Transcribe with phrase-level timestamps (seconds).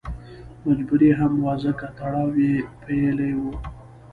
[0.65, 2.53] مجبوري هم وه ځکه تړاو یې
[2.83, 3.41] پېیلی و.